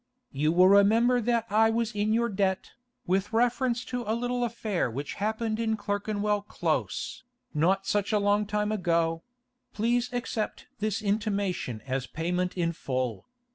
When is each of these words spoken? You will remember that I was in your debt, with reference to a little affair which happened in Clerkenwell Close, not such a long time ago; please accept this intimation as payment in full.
You 0.31 0.51
will 0.51 0.67
remember 0.67 1.21
that 1.21 1.45
I 1.51 1.69
was 1.69 1.91
in 1.93 2.11
your 2.11 2.27
debt, 2.27 2.71
with 3.05 3.31
reference 3.31 3.85
to 3.85 4.03
a 4.07 4.15
little 4.15 4.43
affair 4.43 4.89
which 4.89 5.13
happened 5.21 5.59
in 5.59 5.77
Clerkenwell 5.77 6.41
Close, 6.41 7.23
not 7.53 7.85
such 7.85 8.11
a 8.11 8.17
long 8.17 8.47
time 8.47 8.71
ago; 8.71 9.21
please 9.73 10.11
accept 10.11 10.65
this 10.79 11.03
intimation 11.03 11.83
as 11.85 12.07
payment 12.07 12.57
in 12.57 12.73
full. 12.73 13.27